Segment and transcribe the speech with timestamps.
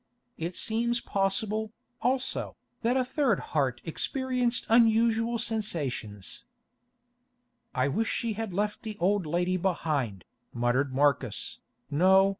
[0.35, 6.43] It seems possible, also, that a third heart experienced unusual sensations.
[7.75, 10.25] "I wish she had left the old lady behind,"
[10.55, 11.59] muttered Marcus.